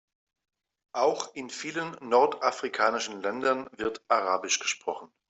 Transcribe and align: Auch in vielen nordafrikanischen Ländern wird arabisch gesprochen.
Auch 0.93 1.35
in 1.35 1.51
vielen 1.51 1.95
nordafrikanischen 2.01 3.21
Ländern 3.21 3.69
wird 3.77 4.01
arabisch 4.07 4.57
gesprochen. 4.57 5.11